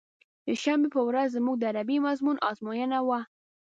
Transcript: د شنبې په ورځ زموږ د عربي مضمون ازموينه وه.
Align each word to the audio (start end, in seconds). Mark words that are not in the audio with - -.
د 0.45 0.47
شنبې 0.63 0.89
په 0.95 1.01
ورځ 1.07 1.27
زموږ 1.37 1.55
د 1.59 1.63
عربي 1.71 1.97
مضمون 2.07 2.37
ازموينه 2.49 2.99
وه. 3.07 3.19